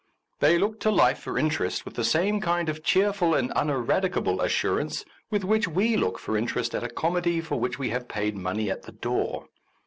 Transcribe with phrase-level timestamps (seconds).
[0.39, 5.05] They look to life for interest with the same kind of cheerful and uneradicable assurance
[5.29, 8.71] with which we look for interest at a comedy for which we have paid money
[8.71, 9.47] at the door.